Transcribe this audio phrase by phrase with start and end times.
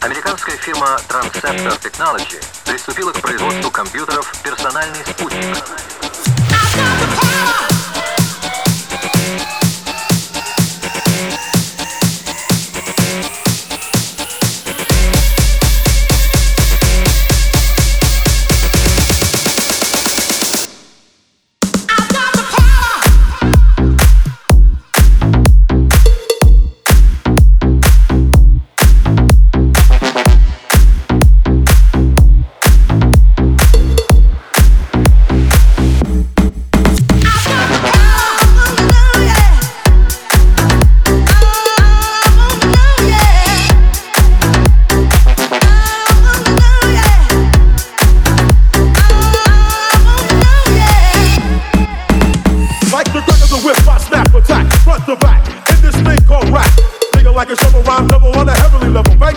[0.00, 6.41] Американская фирма Transceptor Technology приступила к производству компьютеров «Персональный спутник».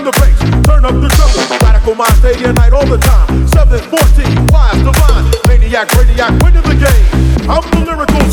[0.05, 1.65] The bass, turn up the treble.
[1.65, 3.47] Radical mind, day and night all the time.
[3.47, 5.25] 7, 14, wise, divine.
[5.47, 7.49] Maniac, radiac, winning the game.
[7.49, 8.24] I'm the lyrical.